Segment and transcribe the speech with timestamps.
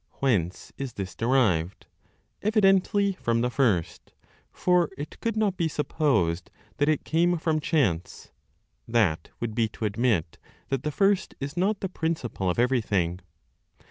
[0.13, 1.85] Whence is this derived?
[2.41, 4.13] Evidently from the First,
[4.51, 8.31] for it could not be supposed that it came from chance;
[8.87, 13.19] that would be to admit that the First is not the principle of everything.